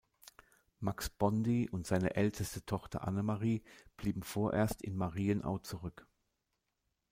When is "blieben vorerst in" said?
3.97-4.95